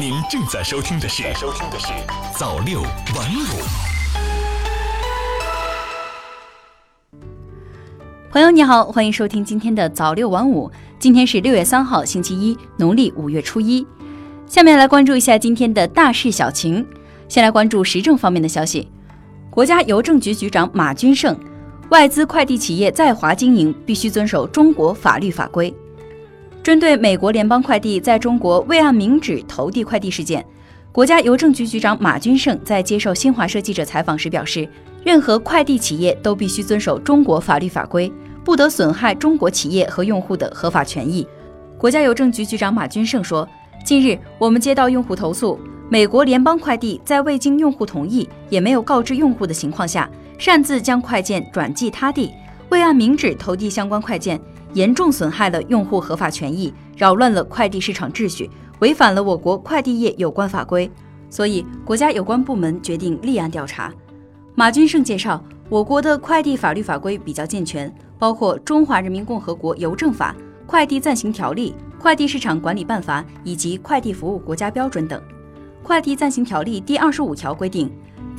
[0.00, 1.88] 您正在收听的是收听的是
[2.34, 3.60] 早六晚五。
[8.30, 10.72] 朋友你好，欢迎收听今天的早六晚五。
[10.98, 13.86] 今天是六月三号，星期一，农历五月初一。
[14.46, 16.86] 下面来关注一下今天的大事小情。
[17.28, 18.88] 先来关注时政方面的消息。
[19.50, 21.38] 国家邮政局局长马军胜，
[21.90, 25.74] 外资快递企业在华经营必须遵守中国法律法规。
[26.70, 30.46] 针对美国联邦快递在中国未按明址投递快递事件，
[30.92, 34.68] 国家邮政局局长马军胜在接受新华社记者采访时表示，
[35.02, 38.08] 任何快递企业都必须遵守中国法律法规，
[38.44, 41.26] 不得损害中国企业和用户的合法权益。
[41.76, 43.48] 国家邮政局局长马军胜说
[43.84, 45.58] ：“近日，我们接到用户投诉。”
[45.90, 52.30] 美国联邦快递在未经用户同意，也没有告知用户的情况下，擅自将快件转寄他地，
[52.68, 54.40] 未按明址投递相关快件，
[54.74, 60.90] 严重损害了用户合法权益，扰乱了快递市场秩序，违反了我国快递业有关法规。
[61.28, 63.92] 所以，国家有关部门决定立案调查。
[64.54, 70.34] 马军胜介绍，我国的快递法律法规比较健全，包括《中华人民共和国邮政法》、
[70.66, 75.22] 《快递暂行条例》、《快递市场管理办法》以及《快递服务国家标准》等。
[75.82, 77.90] 快递暂行条例第二十五条规定，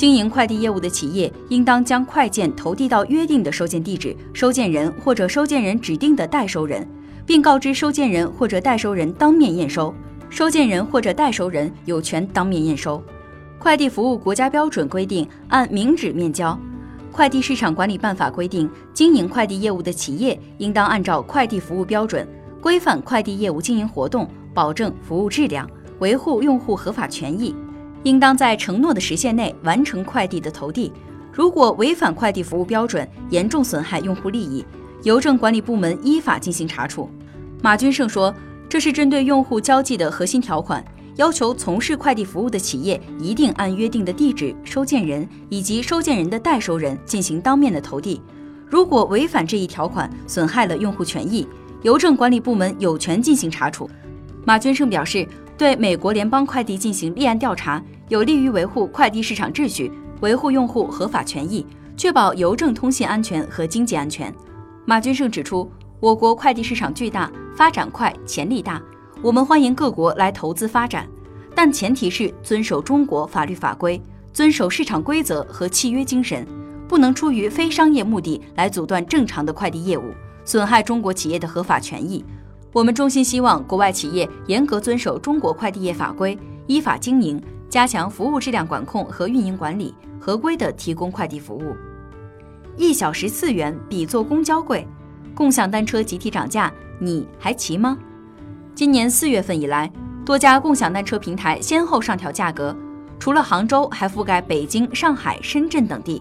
[0.00, 6.88] 经营快递业务的企业应当将快件投递到约定的收件地址、收件人或者收件人指定的代收人，
[7.26, 9.94] 并告知收件人或者代收人当面验收。
[10.30, 13.02] 收件人或者代收人有权当面验收。
[13.58, 16.58] 快递服务国家标准规定，按明址面交。
[17.12, 22.26] 快递市场管理办法规定，经营快递业务的企业应当按照快递服务标准，
[22.58, 25.68] 规范快递业务经营活动，保证服务质量。
[25.98, 27.54] 维护用户合法权益，
[28.02, 30.92] 应当在承诺的时限内完成快递的投递。
[31.32, 34.64] 如果违反快递服务标准，严重损害用户利益，
[35.04, 37.08] 邮政管理部门依法进行查处。
[37.62, 38.34] 马军胜说，
[38.68, 40.84] 这是针对用户交际的核心条款，
[41.16, 48.20] 要求从事快递服务的企业一定按约定的地址、收件人以及收件人的代收人进行当面的投递。
[48.66, 51.46] 如果违反这一条款，损害了用户权益，
[51.82, 53.88] 邮政管理部门有权进行查处。
[54.44, 55.26] 马军胜表示。
[55.60, 59.90] 对美国联邦快递进行立案调查，有利于维护快递市场秩序，
[60.20, 61.64] 维护用户合法权益，
[61.96, 64.34] 确保邮政通信安全和经济安全。
[64.84, 68.82] 马军胜指出，我国快递市场巨大，发展快，潜力大，
[69.22, 71.06] 我们欢迎各国来投资发展，
[71.54, 76.44] 但前提是遵守中国法律法规，遵守市场规则和契约精神，
[76.88, 80.12] 不能出于非商业目的来阻断正常的快递业务，
[80.44, 82.24] 损害中国企业的合法权益。
[82.72, 91.76] 我们衷心希望国外企业严格遵守中国快递业法规，依法经营，加强服务质量管控和运营管理，合规的提供快递服务。
[92.76, 94.86] 一小时四元比坐公交贵，
[95.36, 97.96] 共享单车集体涨价，你还骑吗？
[98.74, 99.88] 今年四月份以来，
[100.26, 102.76] 多家共享单车平台先后上调价格，
[103.20, 106.20] 除了杭州，还覆盖北京、上海、深圳等地。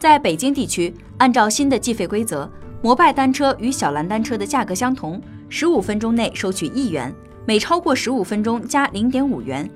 [0.00, 2.50] 在北京地区，按照新的计费规则，
[2.82, 5.20] 摩拜单车与小蓝单车的价格相同。
[5.48, 7.14] 十五分钟内收取一元，
[7.46, 9.68] 每超过十五分钟加零点五元，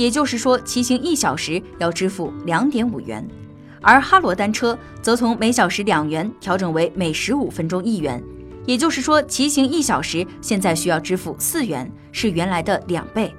[0.00, 3.26] 也就是说骑行一小时要支付两点五元。
[3.82, 8.22] 而哈罗单车则从每小时两元调整为每十五分钟一元，
[8.64, 13.30] 也就是说骑行一小时现在需要支付四元，是原来的两倍。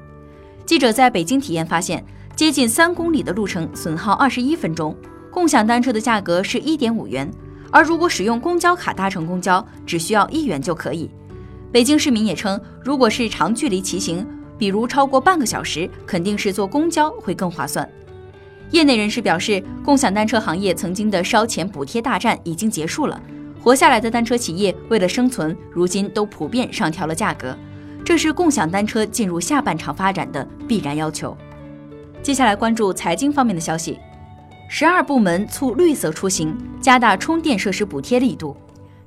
[0.63, 2.05] 记者在北京体验发现，
[2.35, 4.95] 接近三公里的路程损耗二十一分钟，
[5.31, 7.27] 共享单车的价格是一点五元，
[7.71, 11.09] 而如果使用公交卡搭乘公交，只需要一元就可以。
[11.71, 14.27] 北京市民也称，如果是长距离骑行，
[14.61, 17.89] 比如超过半个小时，肯定是坐公交会更划算。
[18.69, 23.19] 业内人士表示，共享单车行业曾经的烧钱补贴大战已经结束了，
[23.59, 27.57] 活下来的单车企业为了生存，如今都普遍上调了价格，
[28.05, 31.35] 这是共享单车进入下半场发展的必然要求。
[32.21, 33.97] 接下来关注财经方面的消息，
[34.69, 38.55] 十二部门促绿色出行，加大充电设施补贴力度。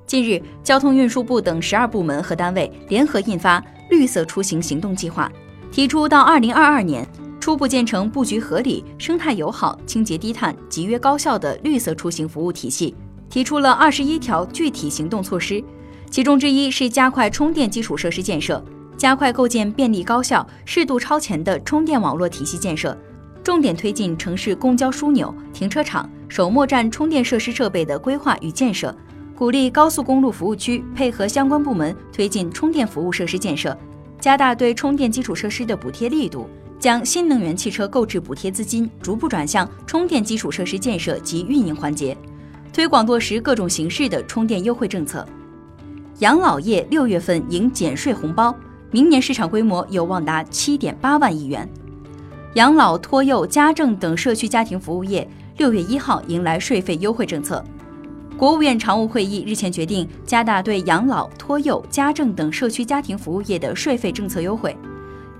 [0.05, 5.31] 近日，交通运输部等十二部门和单位联合印发《绿色出行行动计划》，
[5.75, 7.05] 提出到二零二二年
[7.41, 12.95] 初步建成布局合理、生态友好、清洁低碳、集约高效的绿色出行服务体系，
[13.29, 15.61] 提出了二十一条具体行动措施。
[16.09, 18.65] 其中之一是加快充电基础设施建设，
[18.97, 22.97] 加快构建便利、高效、适度超前的充电网络体系建设，
[23.43, 28.95] 重点推进城市公交枢纽、停车场、首末站充电设施设备的规划与建设。
[29.35, 33.77] 鼓励高速公路服务区配合相关部门推进充电服务设施建设，
[34.25, 36.49] 加大对充电基础设施的补贴力度，
[36.79, 42.17] 将新能源汽车购置补贴资金逐步转向充电基础设施建设及运营环节，
[42.73, 45.29] 推广落实各种形式的充电优惠政策。
[46.21, 48.57] 养老业六月份迎减税红包，
[48.91, 51.69] 明年市场规模有望达七点八万亿元。
[52.55, 55.29] 养老、托幼、家政等社区家庭服务业
[55.59, 57.63] 六月一号迎来税费优惠政策。
[58.37, 64.77] 国务院常务会议日前决定加大对养老、托幼、家政等社区家庭服务业的税费政策优惠。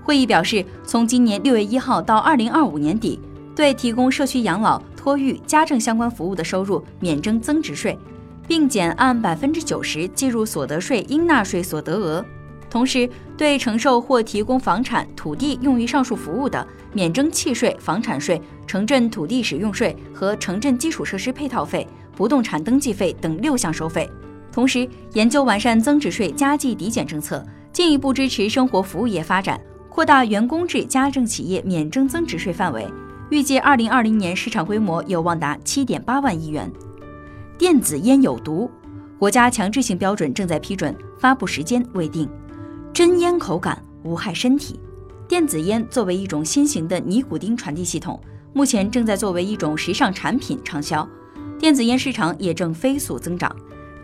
[0.01, 3.19] 会议表示，从今年六月一号到二零二五年底，
[3.53, 7.99] 对提供社区养老、托育、家政相关服务的收入免征增值税，
[8.47, 12.25] 并减按百分之九十计入所得税应纳税所得额。
[12.69, 21.85] 同时，对承受或提供房产、土地用于上述服务的，免征契税、房产税、城镇土地使用税和城镇基础设施配套费。
[22.15, 24.09] 不动产登记费等六项收费，
[24.51, 29.59] 同时研究完善增值税加计抵减政策，进一步支持生活服务业发展，
[29.89, 32.87] 扩大员工制家政企业免征增值税范围。
[33.29, 36.71] 预计二零二零年市场规模有望达七点八万亿元。
[37.57, 38.69] 电子烟有毒，
[39.17, 42.29] 国家强制性标准正在批准，发布时间未定。
[42.93, 44.79] 真烟口感无害身体。
[45.27, 48.21] 电子烟作为一种新型的尼古丁传递系统，
[48.53, 51.07] 目前正在作为一种时尚产品畅销。
[51.57, 53.53] 电子烟市场也正飞速增长。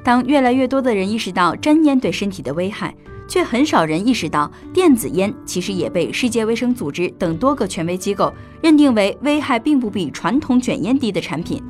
[0.04, 2.96] 当越来越多的人意识到真烟对身体的危害，
[3.28, 11.62] 却很少人意识到电子烟其实也被世界卫生组织等多个权威机构认定为危害并不比传统卷烟低的产品。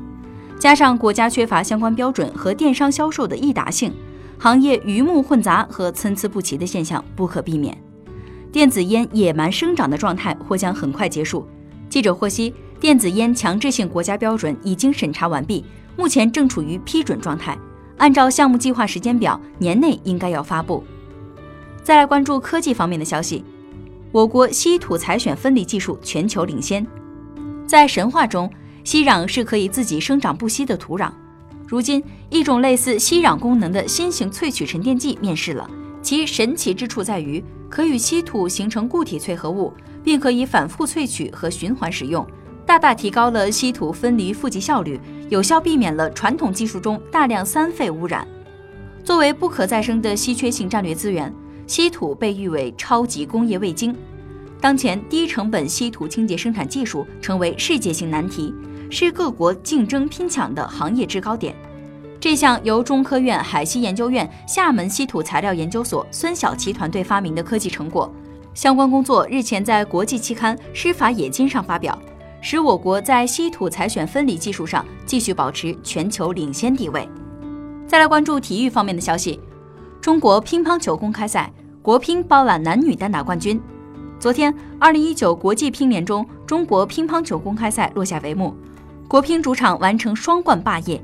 [0.58, 3.92] 加上国家缺乏相关标准和电商销售的易达性，
[4.38, 7.76] 行业鱼目混杂和参差不齐的现象不可避免。
[8.50, 11.46] 电子烟野蛮生长的状态或将很快结束。
[11.88, 12.54] 记者获悉。
[12.82, 15.64] 电子烟强制性国家标准已经审查完毕，
[15.96, 17.56] 目前正处于批准状态。
[17.96, 20.82] 按照项目计划时间表，年内应该要发布。
[21.84, 23.44] 再来关注科技方面的消息，
[24.10, 26.84] 我国稀土采选分离技术全球领先。
[27.68, 28.50] 在神话中，
[28.82, 31.08] 息壤是可以自己生长不息的土壤。
[31.68, 35.70] 如今，一种类似息壤功能的新型萃取沉淀剂面世了。
[36.02, 42.26] 其神奇之处在于，可与稀土形成固体萃合物，并可以反复萃取和循环使用。
[42.72, 44.98] 大大提高了稀土分离负极效率，
[45.28, 48.26] 有效避免了传统技术中大量三废污染。
[49.04, 51.30] 作为不可再生的稀缺性战略资源，
[51.66, 53.94] 稀土被誉为超级工业味精。
[54.58, 58.54] 当前，低成本稀土清洁生产技术成为世界性难题，
[58.88, 61.54] 是各国竞争拼抢的行业制高点。
[62.18, 68.10] 这项由中科院海西研究院厦门稀土材料研究所孙晓琪团队发明的科技成果，
[68.54, 72.00] 相关工作日前在国际期刊《施法冶金》上发表。
[72.44, 77.08] 使我国在稀土采选分离技术上继续保持全球领先地位。
[77.86, 79.38] 再来关注体育方面的消息，
[80.00, 83.60] 中国乒乓球公开赛，国乒包揽男女单打冠军。
[84.18, 88.52] 昨天，二零一九国际乒联中中国乒乓球公开赛落下帷幕，
[89.06, 91.00] 国乒主场完成双冠霸业。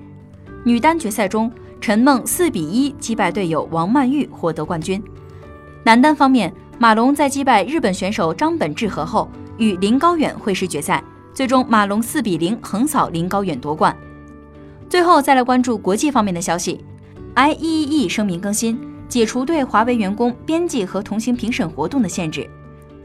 [0.65, 1.51] 女单决赛中，
[1.81, 5.01] 陈梦四比一击败队友王曼玉，获得冠军。
[5.85, 11.03] 男单方面，马龙在击败日本选手张本智和后，与林高远会师决赛。
[11.39, 13.97] 最终，马龙四比零横扫林高远夺冠。
[14.91, 16.85] 最后，再来关注国际方面的消息。
[17.37, 18.77] IEEE 声明更新，
[19.09, 22.51] 解除对华为员工编辑和同行评审活动的限制。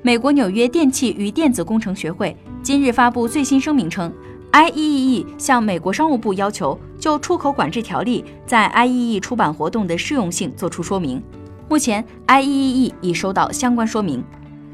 [0.01, 4.12] 美国纽约电气与电子工程学会今日发布最新声明称
[4.51, 11.21] ，IEEE 向美国商务部要求就出口管制条例在 IEEE 出版活动的适用性作出说明。
[11.69, 14.23] 目前，IEEE 已收到相关说明。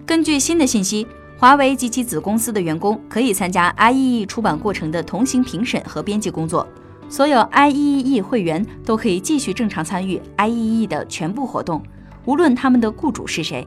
[0.06, 1.06] 根据新的信息。
[1.39, 6.67] 华为及其子公司的员工可以参加 IEEE 出版过程的同行评审和编辑工作。
[7.08, 11.81] 所有 IEEE 会员都可以继续正常参与 IEEE 的全部活动，
[12.25, 13.65] 无论他们的雇主是谁。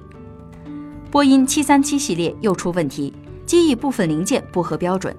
[1.11, 3.11] 波音737系列又出问题，
[3.47, 5.17] 机翼部分零件不合标准。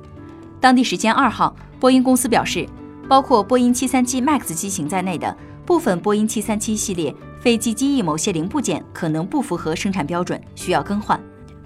[0.62, 2.69] 当地时间二号，波音公司表示，
[3.10, 11.19] 包括波音737 MAX 机型在内的部分波音737系列飞机机翼某些零部件可能不符合生产标准，需要更换。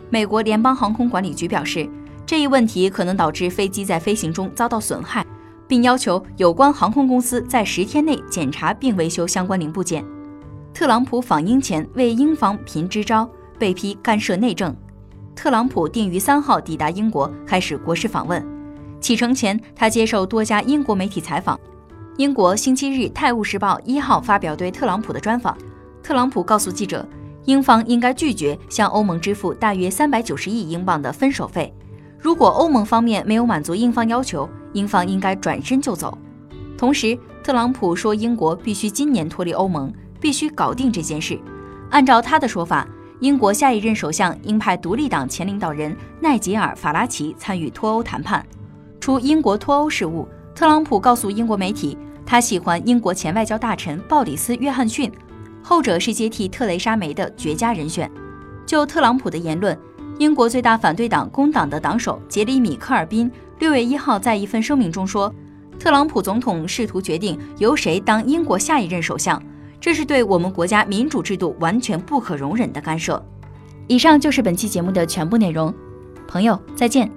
[0.10, 1.90] 美国联邦航空管理局表示，
[2.26, 5.26] 这一问题可能导致飞机在飞行中遭到损害，
[5.68, 10.04] 并要求有关航空公司在十天内检查并维修相关零部件。
[10.74, 14.76] 特朗普访英前为英方频支招，被批干涉内政。
[15.36, 18.46] 特朗普定于三号抵达英国，开始国事访问。
[19.02, 21.60] 启程前，他接受多家英国媒体采访。
[22.18, 25.56] 英国星期日《泰晤士报》一号发表对特朗普的专访，
[26.02, 27.08] 特朗普告诉记者。
[27.48, 31.74] 英方应该拒绝向欧盟支付大约三百九十亿英镑的分手费。
[32.20, 36.18] 如果欧盟方面没有满足英方要求，英方应该转身就走。
[36.78, 41.40] 同时，特朗普说，英国必须今年脱离欧盟，必须搞定这件事。
[41.90, 42.86] 按照他的说法，
[43.22, 48.46] 英国下一任首相应派独立党前领导人奈吉尔·法拉奇参与脱欧谈判。
[49.00, 55.10] 除英国脱欧事务，特朗普告诉英国媒体，他喜欢英国前外交大臣鲍里斯·约翰逊。
[55.64, 58.10] 后者是接替特蕾莎梅的绝佳人选。
[58.66, 59.78] 就特朗普的言论，
[60.20, 65.34] 英国最大反对党工党的党首杰里米·科尔宾六月一号在一份声明中说，
[65.80, 69.42] 特朗普总统试图决定由谁当英国下一任首相，
[69.80, 73.24] 这是对我们国家民主制度完全不可容忍的干涉。
[73.88, 75.74] 以上就是本期节目的全部内容，
[76.28, 77.10] 朋友再见。